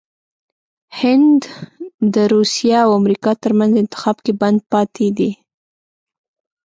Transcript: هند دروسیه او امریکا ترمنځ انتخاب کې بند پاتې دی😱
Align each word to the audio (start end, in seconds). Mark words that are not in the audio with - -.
هند 0.99 1.41
دروسیه 2.15 2.79
او 2.85 2.91
امریکا 3.01 3.31
ترمنځ 3.43 3.73
انتخاب 3.77 4.17
کې 4.25 4.31
بند 4.41 4.59
پاتې 4.71 5.07
دی😱 5.17 5.33